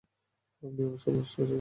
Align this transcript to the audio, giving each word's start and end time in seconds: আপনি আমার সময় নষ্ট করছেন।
আপনি 0.63 0.81
আমার 0.83 0.99
সময় 0.99 1.15
নষ্ট 1.17 1.35
করছেন। 1.35 1.49